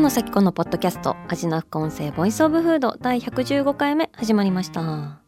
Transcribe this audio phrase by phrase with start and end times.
[0.00, 5.20] 野紗季子のポッドキャスト味な副音声 VOICE OF FOOD 第115回目始まりました。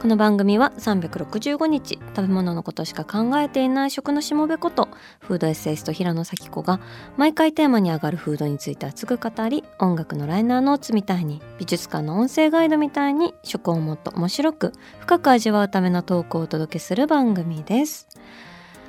[0.00, 4.88] この番組は365日食べ物のことしか考えていない食のしもべこと
[5.18, 6.78] フードエッセイスト平野紗季子が
[7.16, 18.06] 毎回テーマに上がるフードについて熱く語り音楽のライナーノーツみたいに美術館の音声ガイドみたいに食をもっと面白く深く味わうためのトークをお届けする番組です。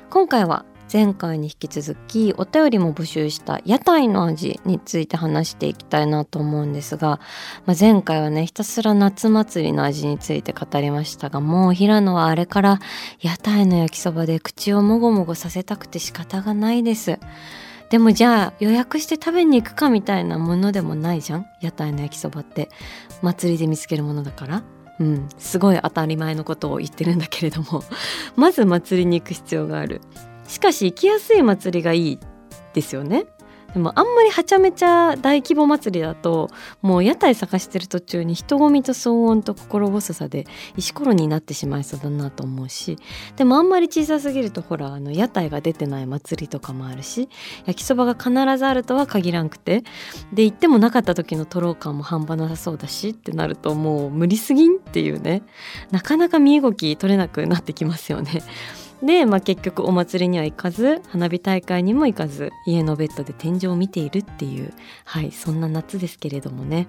[0.08, 7.20] 今回は前回に引き続きお便りも募集した屋台の味について話していきたいなと思うんですが、
[7.64, 12.80] まあ、前回はねひたすら夏祭りの味について語りましたがもう平野はあれから
[13.20, 17.20] 屋台の焼きそばで口をもごもごさせたくて仕方がないです。
[17.90, 21.46] でもじゃあ予約して食べに行くかみたいなものでもないじゃん？
[21.60, 22.68] 屋台の焼きそばって
[23.20, 24.62] 祭りで見つけるものだから？
[25.00, 27.82] うん、すごい当たり前のことを言ってるんだけれども。
[28.36, 30.02] まず祭りに行く必要がある。
[30.50, 32.18] しかし行きやすい祭りがいい
[32.74, 33.26] ですよね。
[33.72, 36.50] でもあんまりはちゃめちゃ大規模祭りだと
[36.82, 40.44] もう屋台探してる途中に人混みと騒音と心細さで
[40.76, 42.98] 石ころになってしまいそうだなと思うし。
[43.36, 47.28] でもあんまり小さすぎるとほらあの屋台が出てない祭りとかもあるし
[47.64, 49.84] 焼きそばが必ずあるとは限らんくて。
[50.32, 55.44] で行ってもなかった時のとろう感も半端なさそうだしってなるともう無理すぎんっていうね。
[55.92, 58.42] なかなか身動き取れなくなってきますよね。
[59.02, 64.72] で、まあ、結局お祭りには行かず花火大会にも行かず家のベッドで天井を見ているっていう
[65.04, 66.86] はいそんな夏ですけれどもね。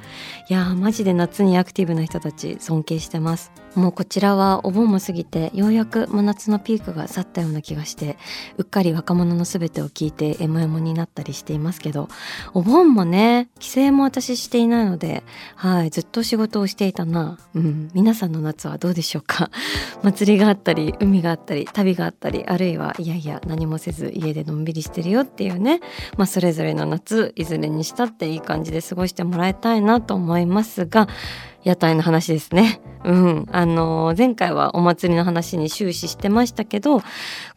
[0.49, 3.51] いやーマジで夏にアクティブな人たち尊敬してます。
[3.75, 8.17] もうこちらはお盆も過ぎてようやく真夏のピークが去ったような気がして
[8.57, 12.09] うっかり若者の全てを聞いてエモエモになったりしていますけど
[12.53, 15.23] お盆もね帰省も私していないので
[15.55, 17.37] はいずっと仕事をしていたな。
[17.55, 19.49] うん皆さんの夏はどうでしょうか。
[20.03, 25.79] 祭りがあったり海があったり旅があったりあるいはいやいや何もせず家でのんびりしてるよっていうね
[26.17, 31.07] まあそれぞれの夏いずれにしたっていい感じで過ごしてもらいたいなと思いますが
[31.63, 32.81] 屋台の話ですね。
[33.03, 37.01] うん、あの前回はお祭りの話に終始してましたけど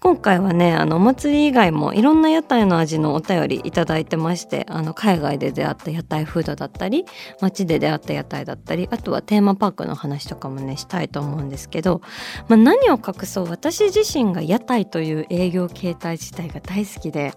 [0.01, 7.05] 今回はねあのお祭り以外もいろんな屋台の味のお便りいいてましてあの海外で出会った屋台フードだったり
[7.41, 12.01] 街で出会った屋台だったりあとはテーマパークの話とかもねしたいと思うんですけど、
[12.49, 17.35] まあ、何を隠そう私自身が屋台という営業形態自体が大好きで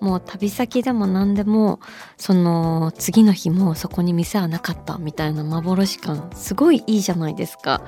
[0.00, 1.80] もう旅先でも何でも
[2.16, 7.82] その次の日もそこに店はなかったみたいな幻感すごいいいじゃないですか。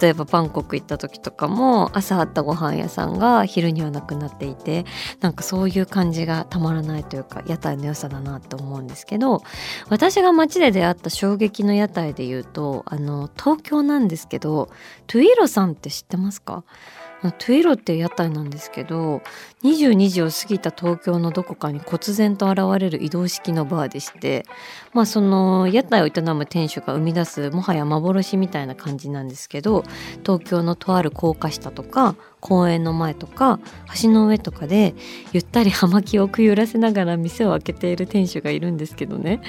[0.00, 4.84] 例えばバンコク行った時とかも朝あったご飯屋さんが昼にはなくなっていて
[5.20, 9.42] なんかそういう感じがたまらないというか屋台の良さだなと思うんですけど
[9.88, 14.68] 私が街で出会った衝撃の屋台で言うとあの東京なんですけど
[15.06, 16.64] トゥイロさんって知ってますか？
[17.22, 19.22] トゥイロっていう屋台なんですけど
[19.64, 24.46] 22時を過ぎた東京のどこかに忽然と現れる移動式のバーでして
[24.92, 29.82] まあその屋台を営む店主が生み出すもはや幻みたいな感じなんですけど
[30.24, 33.58] 東京のとある高架下とか公園の前とか
[34.02, 34.94] 橋の上とかで
[35.32, 39.40] ゆったり葉巻をくゆらせながら店を開けている店主がいるんですけどね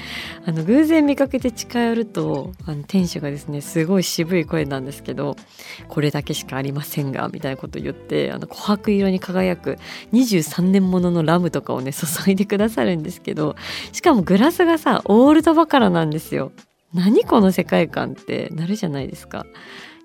[0.44, 5.36] あの偶然見かけて近寄るとあの店主がですねすごい渋い声なんですけど
[5.88, 9.78] 「これだけしかありませんが」みたいなこと言ってあの琥珀色に輝く
[10.12, 13.56] 23年もののラムとかをね注いでくださるんですけど
[13.92, 16.52] しかもグラスがさオールドバカラなんですよ。
[16.92, 19.46] 何この世界観ってなるじゃないですか。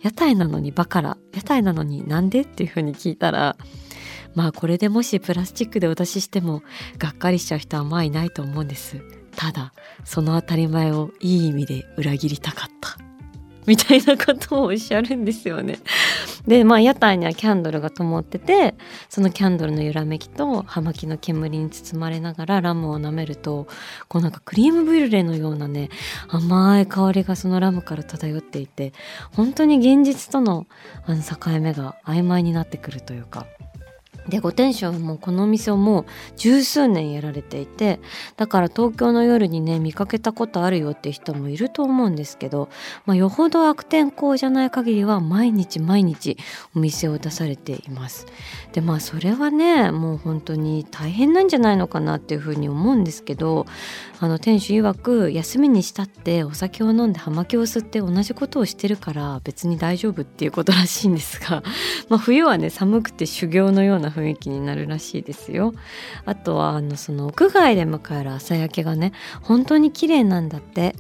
[0.05, 3.57] 屋台なのにバカラ屋台なのになんでっていうふうに聞いたら
[4.35, 6.61] まあこれでもしプラスチックでお出ししても
[6.99, 9.01] がっかりしちゃう人はまあいないと思うんです。
[9.35, 9.73] ただ
[10.03, 13.04] その当たり前をいい意味で裏切りたかった。
[13.67, 15.79] みたいなことをおっしゃるんですよね。
[16.47, 18.75] でまあ屋台にはキャンドルが灯ってて
[19.09, 23.67] そのキャンドルの揺らめきと葉巻の煙に包まれながらラムを舐めると
[24.07, 25.89] こうなんかクリームブリュレのようなね
[26.27, 28.93] 甘い香りがそのラムから漂っていて
[29.33, 30.67] 本当に現実との
[31.07, 33.47] あの境目が曖昧になってくるというか
[34.29, 36.05] でご店主はもうこのお店をもう
[36.35, 37.99] 十数年やられていて
[38.37, 42.69] だから東京の夜にね見かけたことあるよって人もいると思うんですけど、
[43.05, 46.37] まあ、よほど悪天候じゃない限りは毎日毎日
[46.75, 48.25] お店を出されています。
[48.73, 53.65] でまあそれはねもう本当に大変なんじゃないのかなっていうふうに思うんですけど
[54.19, 61.63] あの店主曰く休みにしたってお酒を飲んで葉巻を吸って同じことをしてるから別に大丈夫っていうことらしいんですが、
[62.09, 65.73] まあ、冬はね寒くて修行のような雰囲気になるらしいですよ。
[66.25, 70.95] あとはあのその屋外で迎える朝焼けがね本当に綺麗なんだって。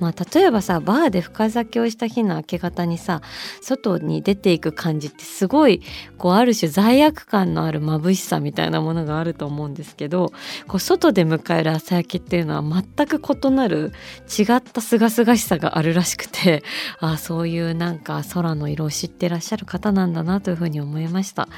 [0.00, 3.20] まあ、例えばさバーで深酒をした日の明け方にさ
[3.60, 5.82] 外に出ていく感じってすごい
[6.16, 10.32] こうある種罪悪感のある眩しさみたいなものがあると思うんですけど
[10.66, 13.92] こう外で迎える朝焼けっていうのは全く異なる
[14.38, 16.62] 違った清々しさがあるらしくて
[17.00, 21.48] あそういうなんか空の色を知ってらっしゃる方なんだなというふうに思いました。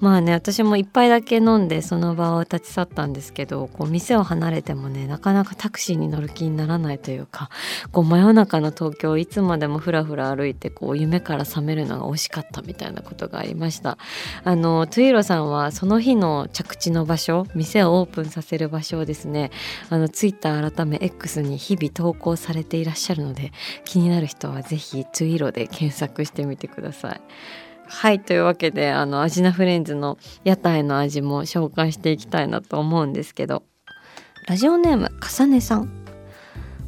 [0.00, 7.50] まあね私も一杯だけ飲んでその場を立ち去ったんですけどこう店を離れてもねなかなかタクシーに乗る気にならないというか
[7.92, 13.98] こう真夜中の東京いつまでもふらふら歩いてこう夢から覚めるのが惜しかったみたいなことがありました。
[14.44, 19.50] あのトゥイロさんはその日の着地の場所店をオープンさせる場所をですね
[19.90, 23.52] あのツイッター改め X に日々投稿されていらっしゃるので
[23.84, 27.20] 気になる人は是非トゥイロで検索してみてください。
[27.88, 33.62] はいというわけであのアジナフレンズの屋台の味も紹介していきたいなと思うんですけど
[34.48, 36.05] ラジオネームかさねさん。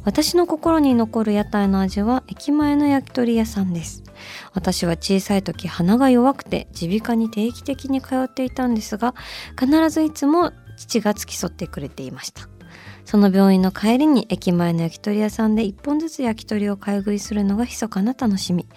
[0.05, 4.03] 私の心に残る屋台の味は駅前の焼き鳥屋さんです。
[4.53, 9.15] 私は小さい時鼻が弱くて耳鼻科に定期的に通っていたんですが
[9.57, 12.47] 必ずいつも父が付き添ってくれていました。
[13.05, 18.67] その病院の帰りに駅前の焼き鳥屋さんで一本ずつ焼き鳥を買い食いするのが密かな楽しみ。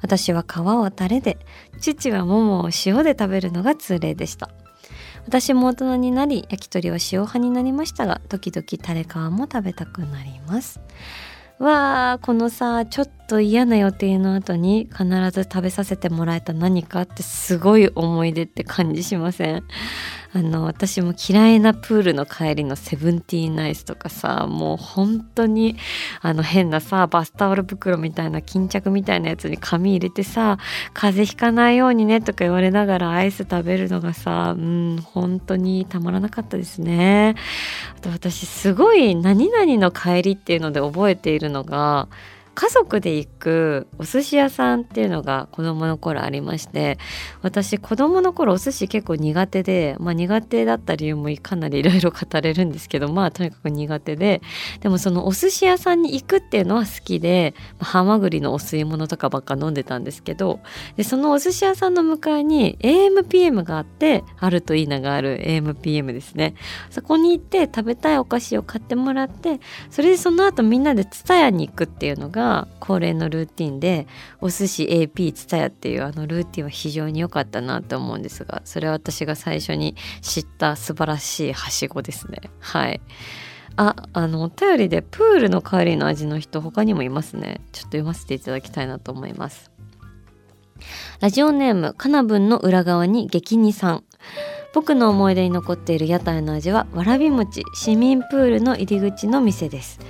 [0.00, 1.38] 私は皮をタレで
[1.78, 4.50] 父はももを塩で食べるのが通例でした。
[5.26, 10.80] 私も大人になり焼き鳥は塩派になりましたが時々タレ皮も食べたくなります。
[11.58, 19.62] わあこのさちょっと嫌な予定の後に必ず食べさせてもらえた何かってすごい思い出って感じしません？
[20.34, 25.76] あの私も嫌いなプールの帰りのセブンティーナイスとかさもう本当に
[26.22, 30.58] あの変なさバスタオル袋みたいな巾着みたいなやつに紙入れてさ
[30.94, 37.34] 風邪ひかないようにねとか言われながらアイス食べるのがさうん本当にたまらなかったですね。
[37.98, 42.08] あと私すごい何々の帰りっていうので覚えているのが
[42.54, 46.98] 家族で行くお寿司屋さんっていうのが子供の頃ありまして
[47.40, 54.42] 私子供の頃お寿司結構苦手で、まあ、苦手だった理由もかなりいろいろ語れるんですけどまあとにかく苦手で
[54.80, 60.60] でもそのお寿司屋さんに行くっていうのは好きで、ハマグリのお吸い物とかばっか飲んでたんですけど
[60.96, 66.54] でそのお寿司屋さんの向かいに AMPM があってあるといいながある AMPM ですね。
[66.90, 69.60] そこに行って食べたいお菓子を買ってもらって
[69.90, 74.08] それでその後みんなでツタヤに行くっていうのがが恒例のルーティンで
[74.40, 82.38] お寿司 AP ツタヤっていうあのルーティンは非常に良かったなと思うんですがそれは私が最初に知った素晴らしいはしごですね。
[82.58, 83.00] はい。
[83.76, 87.60] ああのお便りでプールの帰りの味の人他にもいますね。
[87.70, 89.70] ちょっと読ませていただきたいなと思います。
[91.20, 94.04] ラジオネームかなぶんの裏側に激似さん。
[94.74, 100.00] 僕の思い出に残っている屋台の味はわらび餅市民プールの入り口の店です。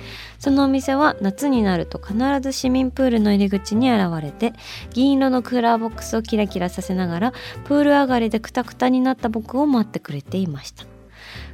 [0.43, 4.51] そのお店は夏になると必ず市民プールの入り口に現れて
[4.89, 10.83] 銀色のクーラーボックスをキラキラさせながらプール上がりでクタクタになった僕を待ってくれていました。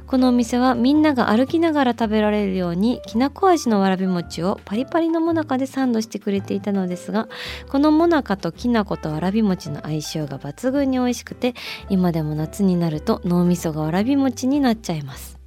[0.08, 7.28] このお店はみんなが歩きながら食べられるようにきなこ味のわらび餅をパリパリのもなかでサンドしてくれていたのですが
[7.68, 11.54] このもなかときな粉とわらび餅の相性が抜群に美味しくて
[11.90, 15.39] 今でも夏になると脳みそがわらび餅になっちゃいます。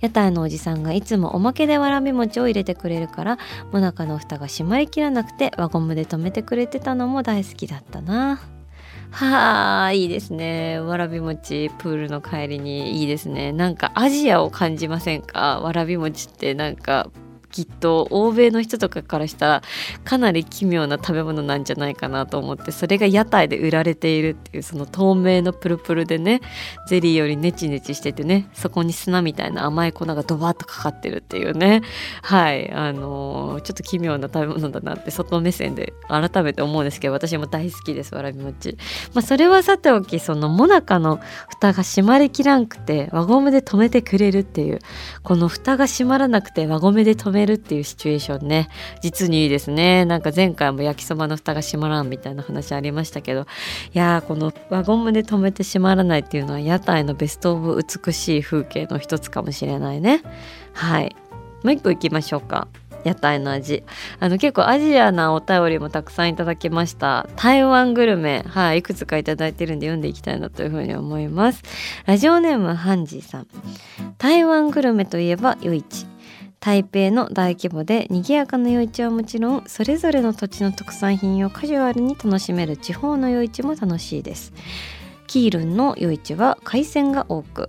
[0.00, 3.38] 屋台のおじさんがいつもおまけでわらび餅を入れてくれるから
[3.72, 8.40] もなかの蓋が閉まりきらなくて輪ゴムで留めてくれてたのも大好きだったな。
[9.10, 10.80] はあいいですね。
[10.80, 13.52] わらび餅プールの帰りにいいですね。
[13.52, 15.60] なんかアジアを感じませんか？
[15.60, 17.08] わらび餅ってなんか
[17.54, 19.62] きっと欧米の人とかからしたら
[20.02, 26.40] かなり奇妙な食べ物なんじゃないかなと思ってそれが屋台で売られているっていうその透明のプルプルでね
[26.88, 31.82] ゼリーよりネチネチしててねそこに砂みたいな甘い粉がドバッとかかってるっていうね
[32.22, 38.76] はいあのー、ちょっと奇妙な食べ物だなって外目線で改めて思うんですけど私も大好きですわらび餅。
[39.14, 44.80] まあ、それはさておきそのもなかの蓋が閉まりきらんくて輪ゴムで留めてくれるっていう
[45.22, 48.68] この蓋が閉まらなくて輪ゴムで留めめるっていうシチュエーションね。
[49.02, 50.06] 実にいいですね。
[50.06, 53.42] なんか前回も焼きそばの蓋が閉まらんみたいな話ありましたけど。
[53.42, 60.22] いやーこの輪ゴムで止めて閉まらないっていうのは屋台のベストオブ美しい風景の一つかもしれないね。
[60.72, 61.14] はい。
[61.62, 62.68] もう一個いきましょうか。
[63.04, 63.84] 屋台の味。
[64.18, 67.28] あの結構アジアなお便りもたくさんいただきました。
[67.36, 68.42] 台湾グルメ。
[68.48, 68.78] はい。
[68.78, 71.62] いくつかいいてるんで読んでいきたいなというふうに思います。
[72.06, 73.46] ラジオネームハンジーさん。
[74.16, 76.13] 台湾グルメといえば夜市。
[76.64, 84.54] 台北の大規模で賑やかな夜市はもちろんそれぞれの土地の特産品をカジュアルに楽しめる地方の夜市も楽しいです。
[85.26, 87.68] キールンの夜市は海鮮が多く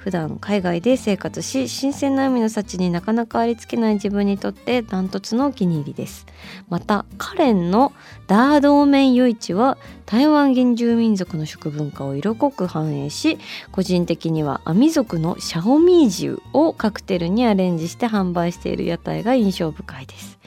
[0.00, 6.26] 普段海外で生活し新鮮な海の幸になかなかありつけない自分にとってダントツのお気に入りです。
[6.70, 7.92] またカレンの
[8.26, 9.76] ダードーメン夜市は
[10.06, 13.38] 台湾原住民族の食文化を色濃く反映し
[13.72, 20.38] 個人的にはアミ族のシャオミージュをカクテルにアレンジして販売している屋台が印象深いです。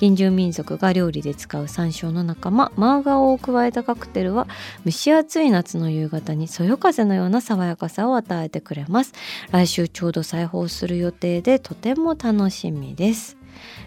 [0.00, 4.46] 原住民族が料理で使う山椒の仲間マーガオを加えたカクテルは
[4.84, 9.12] 蒸し暑い夏の夕方にそよ風のような爽やかさを与えてくれます。
[9.50, 13.36] 来週ちょうど再放する予定でとても楽しみです。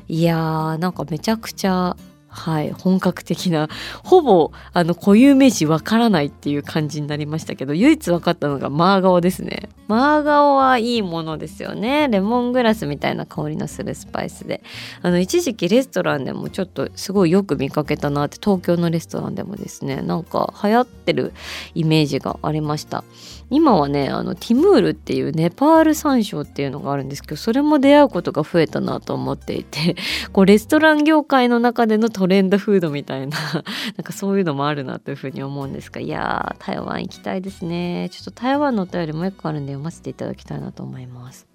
[0.08, 1.96] いやーなんかめちゃくちゃ
[2.30, 2.72] はい。
[2.72, 3.70] 本格的な
[4.04, 9.70] ほぼあの固有名詞わからないっていう感じになりましたけど唯一分かったのがマーガオですね。
[9.88, 12.08] マーガオはいいものですよね。
[12.10, 14.62] レモングラスみたいな香りのするスパイスで。
[15.02, 20.02] あの一時期レストランでもちょっとすごいよく見かけたなって東京のレストランでもですね。
[20.02, 21.34] なんか流行ってる
[21.74, 23.04] イメージがありました。
[23.50, 29.96] 今はねあのティムールっていうネパール山椒っていうのがあるんですけどそれも出会うことが増えたなと思っていて
[30.32, 33.38] こうレストラン業界の中でのトレンドフードみたいな
[33.96, 38.10] なんかそういうのもあるなというふうに思うんですがいやー台湾行きたいですね。
[38.12, 41.48] ちょっと台湾のお便りもう一個あるんで読ませていただきたいなと思います。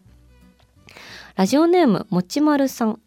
[1.37, 2.99] ラジオネームもちまるさん。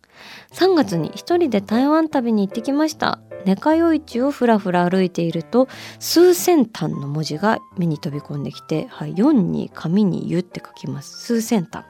[0.52, 3.20] 3月に一人で台湾旅に行ってきました。
[3.46, 5.68] ネカヨ市をふらふら歩いていると
[6.00, 11.18] 数千単の文字が目に飛び込んできて、はい、4に紙に「湯」って書きます。
[11.22, 11.86] 数千単。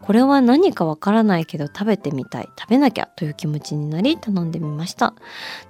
[0.00, 2.48] これは何かわからないけど食べてみたい。
[2.58, 5.14] 食べなきゃという気持ちになり頼んでみました。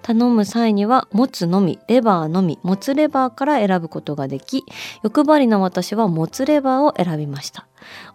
[0.02, 4.64] 頼む際にはもつのみレバーのみもつレバーから選ぶことができ
[5.02, 7.66] 欲張りな私はもつレバーを選びました。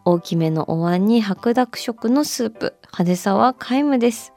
[0.06, 2.76] 大きめのお椀に白濁色のスープ。
[2.84, 4.34] 派手さは皆無です。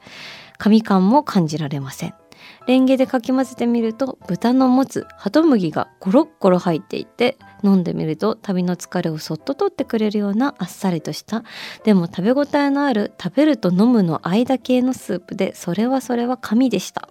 [0.57, 2.24] 紙感も感じられません。
[2.67, 11.43] レンゲでかき混ぜてみると豚の持つハトムギがゴロッゴロ入っていて飲んでみると旅の疲れをそっと取ってくれるようなあっさりとした
[11.83, 17.09] でも食べ応えのある食べると飲むの間系のスープでそれはそれは神でした。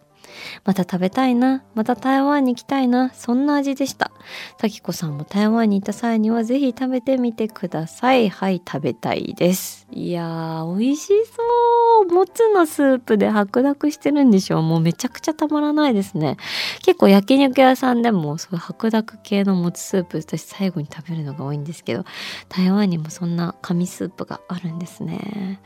[0.65, 1.63] また食べたいな。
[1.75, 3.11] また台湾に行きたいな。
[3.15, 4.11] そんな味でした。
[4.61, 8.29] 咲子さんも台湾に行った際にはぜひ食べてみてください。
[8.29, 9.87] はい食べたいです。
[9.91, 12.13] いやー美味しそう。
[12.13, 14.63] もつのスープで白濁してるんでしょう。
[14.63, 16.37] もうめちゃくちゃたまらないですね。
[16.83, 22.05] 結構焼肉屋さんでもそうい白濁系のもつスープ私最後に食べるのが多いんですけど
[22.49, 25.61] 台湾にもそんな紙スープがあるんですね。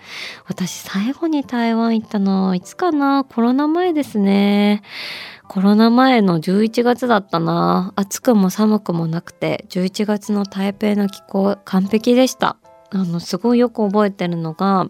[0.47, 3.25] 私最後に台湾行ったのいつかな？
[3.25, 4.58] コロナ前ですね。
[5.49, 7.93] コロナ前の11月だったな。
[7.97, 12.57] 暑くも寒くもなくて11月の台北の気候完璧でした。
[12.91, 14.87] あのすごいよく覚えてるのが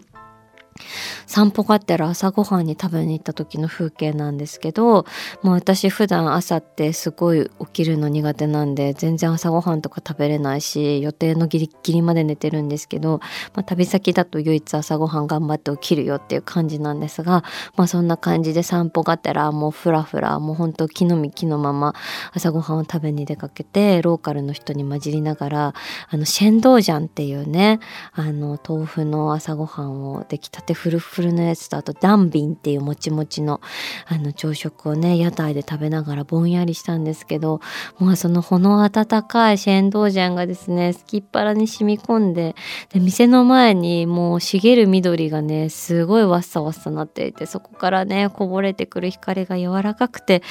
[1.25, 5.05] 散歩がてら朝ごはんに食べに行った時の風景なんですけど
[5.41, 13.19] もう私普段朝ってすごい起きるの苦手なんで全然朝ごはんとか食べれないし予定のギリギリまで寝てるんですけど、
[13.53, 17.43] まあ、旅先だと唯一朝ごはん頑張って起きるよっていう感じなんですが、
[17.75, 21.93] まあ、そんな感じで散歩がてらもうふらふらもうほんと木の実木のまま
[22.33, 25.73] 朝ごはんを食べに出かけてローカルの人に混じりながら
[26.09, 27.79] あのシェンドージャンっていうね
[28.13, 33.61] あの豆腐の朝ごはんを出来たてフルフルのやつとあとダンビンっていうもちもちの
[34.07, 37.61] あの朝食をね屋台で食べながらぼんやりしたんですけど
[37.97, 42.55] もうそのほの温かいシェンドージャンがですねすきっ腹に染み込んで
[42.93, 50.43] で店の前にもう茂る緑がねすごいわっさわっさなっていてそこからねこぼれてくる光が柔らかくて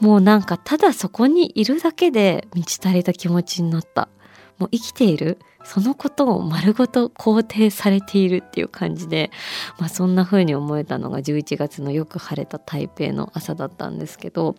[0.00, 4.08] もうなんかただそこにいるだけで満ち足りた気持ちになった。
[4.58, 5.38] もう生きている。
[5.64, 9.30] そのことを丸ごと肯定されているっていう感じで、
[9.78, 14.56] まあ、そんな風に思えたのが11月のよく晴れた台北の朝だったんですけど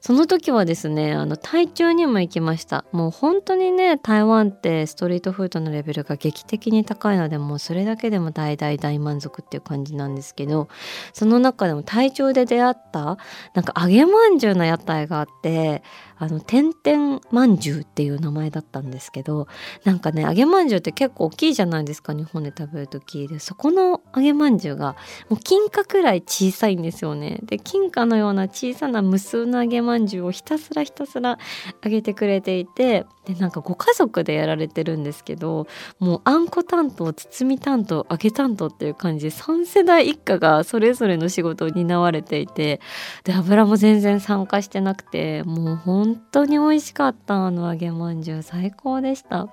[0.00, 2.84] その時はですねあの台中にも行きました。
[2.92, 10.68] もう本当にね台湾ってストリートフードのレベルが劇的に高いのでもうそれだけでも大大大満足っていう感じなんですけど
[11.12, 13.18] その中でも台中で出会った
[13.54, 15.82] なんか揚げまんじゅうの屋台があって
[16.20, 19.48] あの点々まんじゅうっていう名前だったんですけど
[19.84, 23.40] なんかね揚げまんじゅうって結構大きいじゃないですか日本で食べる時で。
[23.40, 24.96] そこの揚げまんじゅうが
[25.28, 27.40] もう金貨くらい小さいんですよね。
[27.42, 31.38] で金貨のような小さな無数の揚げまんじゅうをひたすらひたすら
[31.82, 35.66] 揚げてくれていてでなんかご家族でやられてるんですけど
[35.98, 42.80] もうあんこ担当包み担当揚げ担当っていう感じで3世代一家がそれぞれの仕事を担われていて
[43.24, 49.48] で油も全然参加してなくてもう本本当に美味しかったあの揚げまんじゅう最高でした。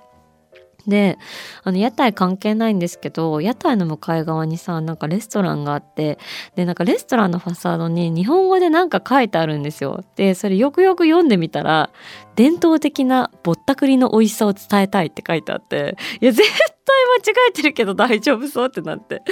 [0.88, 1.18] で
[1.64, 6.18] あの屋台関係ないんですけど屋台の向かい側にさなんかレストランがあって
[6.56, 10.02] でなんかレストランのファサードに日本語でなんか書いてあるんですよ。
[10.16, 11.90] でそれよくよく読んでみたら
[12.36, 19.22] 伝統的なぼったくりの美味しさを伝えたいって書いてあっていや絶対間違えてるけど 大丈夫そうってなって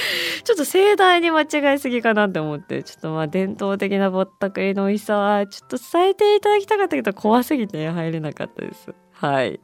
[0.44, 8.92] ちょっと盛大に間違いすぎかなって思ってちょっとまあ伝統的なぼったくりの美味しさはちょっと伝えていただきたかったけど怖すぎて入れなかったです。
[9.12, 9.60] はい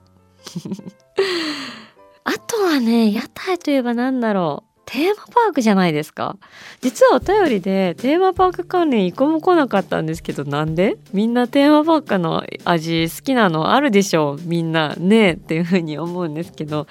[2.24, 4.72] あとはね屋台といえば何だろう。
[4.84, 6.36] テーマパークじゃないですか。
[6.82, 10.98] 実はお便りでテーマパーク関連一個も来なかったんですけどなんで？
[11.14, 13.72] みんなテーマパークの味好きなの？
[13.72, 14.42] あるでしょう？
[14.42, 14.94] みんな。
[14.98, 16.86] ねっていうふうに思うんですけど。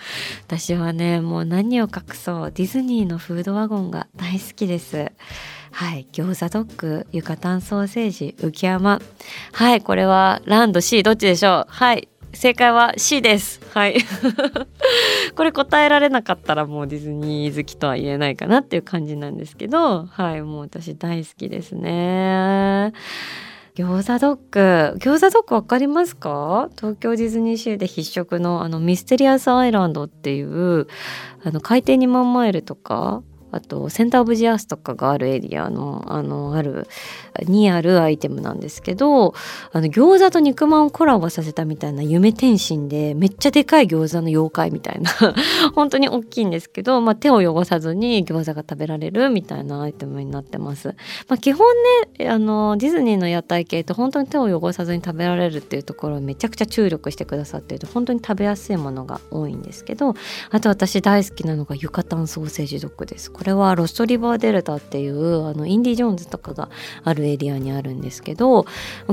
[0.47, 2.51] 私はねもう何を隠そう？
[2.51, 5.11] ディズニーのフードワゴンが大好きです。
[5.71, 6.07] はい。
[6.11, 8.99] 餃子ドッグユカタンソーセージ浮山。
[9.53, 9.81] はい。
[9.81, 11.71] これはランド C どっちでしょう？
[11.71, 12.07] はい。
[12.33, 13.61] 正解は C です。
[13.73, 13.95] はい。
[15.35, 22.93] これ答えられなかったらもうディズニー好きとは言えないかなっていう感じなんですけど、はい、もう私大好きですね。
[23.75, 26.69] 餃子ドッグ餃子ドッグわかりますか？
[26.75, 30.87] 東京ディズニーシーで必食のあのミステリアスアイランドっていう
[31.43, 36.87] あの海底2万マイルとかあとセンターオブジアースとかがあるエリアのあのある
[37.43, 39.33] にあるアイテムなんですけど
[39.71, 45.11] あの餃子と肉まんをコラボさせたみたいな夢天心でめっちゃでかい餃子の妖怪みたいな
[45.75, 50.89] 本当に大きいんですけど、まあ、手を汚さずに餃子が食べられるみたいなアイテムになってます。
[51.27, 51.67] まあ、基本
[52.17, 60.15] ねあのディズニーの屋台系って本当に手を汚さずに食べられるっていうところをめちゃくちゃ注力してくださっている本当に食べやすいものが多いんですけど
[60.49, 63.31] あと私大好きなのがユカタンソーセージドッグです。
[63.41, 66.69] これはロストリバーデルタっていうあのインディ・ジョーンズとかが
[67.03, 68.67] あるエリアにあるんですけど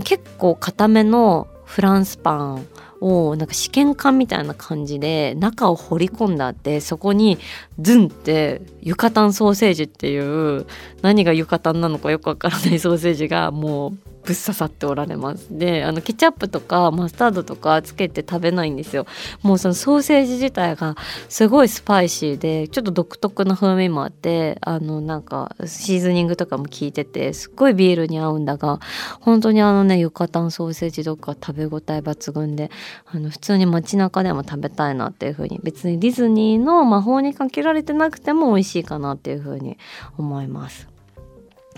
[0.05, 2.67] 結構固めのフランスパン
[3.01, 7.39] をなんか試験管みたいな感じで中を掘り込んだってそこに
[7.79, 10.67] ズンってユカタンソーセージっていう
[11.03, 15.47] 何がユカタンなのかよくわからないソーセージがもうぶっ刺さっておられます。
[15.51, 19.07] であのケチャップとかマスタードとかつけて食べないんですよ。
[19.43, 20.97] もうそのソーセージ自体が
[21.31, 28.81] すごいスパイシーでちょっと独特な風味もあってあのなんかシーズニングとかも効いててすっごいビールに合うんだが
[29.21, 32.71] 本当にあのねユカタンソーセージとか食べ応え抜群で
[33.07, 39.79] あの普通に街中でも食べたいなっていう風に別にディズニーの魔法にかけられてなくても美味しいかなっていう風に
[40.17, 40.98] 思います。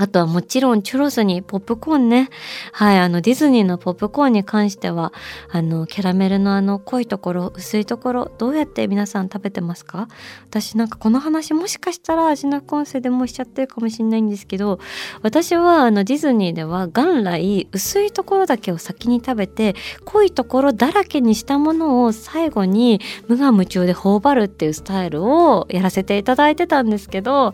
[0.01, 2.31] あとはもちろんチュロスにポップコーンね。
[2.73, 5.13] はい、あのディズニーのポップコーンに関しては、
[5.51, 10.09] あのキャラメルのあの濃いところ、薄いところ、どうやって皆さん食べてますか？
[10.49, 14.81] 私なんかこの話もしかしたら味なコンセでもしちゃってるかもしれないんですけど、
[15.21, 27.53] 私はあのディズニーでは元来薄いところだけを先に食べて、濃いところだらけにしたものを最後に無我夢中で頬張るっていうスタイルをやらせていただいてたんですけど、あ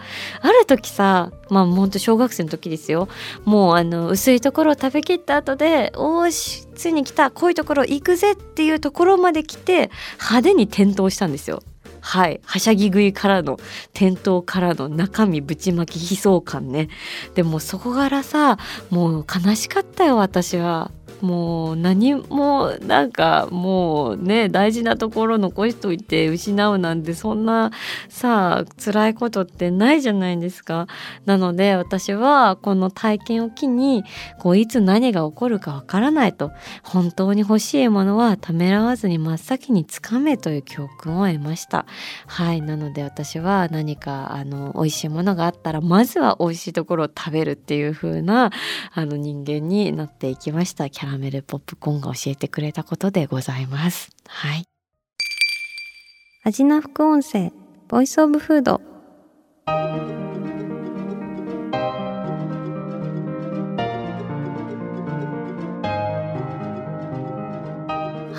[0.48, 3.08] る時さ、まあほんと小学生の時ですよ。
[3.44, 11.62] もうあの薄いところを食べきった後でおしついに来た濃いところ行くぜっていうところまで来て派手に転倒したんですよ。
[12.00, 12.40] はい。
[12.44, 13.58] はしゃぎ食いからの
[13.94, 16.88] 転倒からの中身ぶちまき悲壮感ね。
[17.34, 18.58] でもそこからさ
[18.90, 20.92] もう悲しかったよ私は。
[21.20, 27.70] もう何もなんかもうね大事なところ残しといて失うなんてそんな
[28.08, 30.86] さ辛いことってないじゃないですか。
[31.24, 34.04] なので私はこの体験を機に
[34.38, 36.52] こういつ何が起こるかわからないと
[36.82, 41.86] 本当に欲しいものはためらわずに真っ先につかめという教訓を得ました。
[42.26, 48.50] はいなので私は何かあの美味しいものがあったらまずは美味しいところを食べるっていう風な
[48.92, 50.90] あの人間になっていきました。
[50.90, 54.10] キャラメルポップコーンが教えてくれたことでございます。
[54.26, 54.64] はい。
[56.42, 57.52] 味な副音声、
[57.86, 58.80] ボイスオブフード。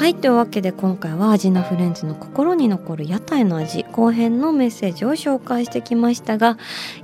[0.07, 6.57] はいというわけで今回はアジナフレンズの心に残る屋台の味後編のメッセージを紹介してきましたが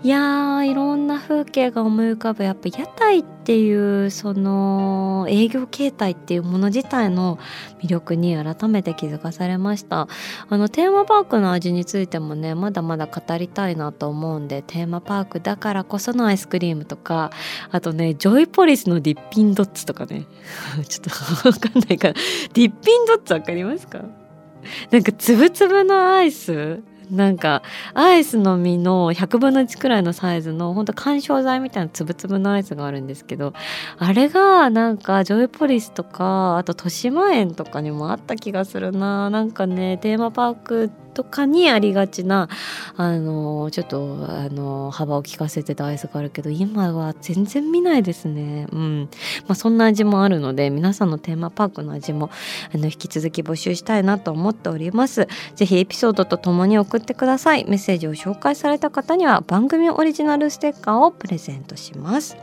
[0.03, 7.37] いやーいろんな風景が思い浮かぶやっぱ屋台ってっていうその営業形態っていうもの自体の
[7.81, 10.07] 魅力に改めて気づかされました。
[10.47, 17.31] あのテーマパークの味についてもねまだまだ語りたいなと思うんでテーマパークだからこそのアイスクリームとか
[17.69, 20.25] あとねジョイポリスのディッピンドッツとかね。
[20.87, 22.13] ちょっとわかんないから。
[22.13, 23.99] ディッピンドッツわかりますか？
[24.89, 27.63] なんかつぶつぶのアイスなんか
[27.93, 33.53] アイスの実の100分の1くらいのサイズのほんと緩衝材みたいなつぶつぶのアイスがあるんですけど
[33.97, 39.29] あれがなんかジョイポリスとかあと豊島園とかにもあった気がするな。
[39.29, 42.49] なんかねテーマパークとかにありがちな
[42.97, 48.67] あのちょっとあの幅を利かせてたアイスがあるけど今は全然見ないですね。
[48.71, 49.09] うん。
[49.47, 52.29] まあそんな味もあるので皆さんのテーマパークの味も
[52.73, 55.27] あの引き続き募集したいなと思っております。
[55.55, 57.65] ぜひエピソードとともに送ってください。
[57.65, 62.37] メッセージを紹介された方には番組オリジナルステッカーをプレゼントします。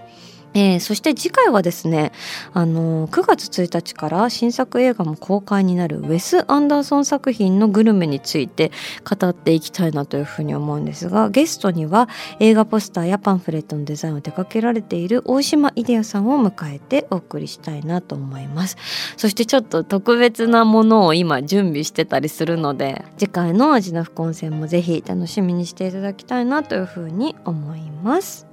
[0.55, 2.13] えー、そして次回はですね、
[2.53, 8.73] あのー、9月1日から新作映画も公開になるウェス・アンダーソン作品のグルメについて
[9.05, 12.09] 語っていきたいなというふうに思うんですがゲストには
[12.41, 18.77] 映画ポスターやパンフレットのデザインを手掛けられている大島イデアさんを迎えてお送りしたいなと思います。
[19.17, 28.47] そしてちょっと特別なものを今準備してたりするので次回の味の副音声もぜひ楽しみにしていただきたいなというふうに思います。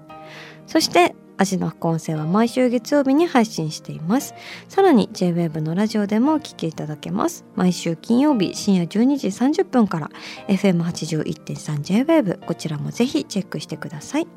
[0.68, 4.34] そして味の副音声は毎週月曜日に配信しています。
[4.68, 7.46] さらに JWAVE のラジオでもお聴きいただけます。
[7.56, 10.10] 毎週金曜日深夜12時30分から
[10.48, 14.28] FM81.3JWAVE こちらもぜひチェックしてください。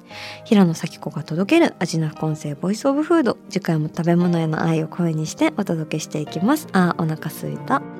[0.44, 3.36] 平野咲子が届ける味の副音声ボイスオブフード。
[3.48, 6.68] 次回も食べ物への愛を声にしてお届けしていきます。
[6.72, 7.99] あーお腹すいた。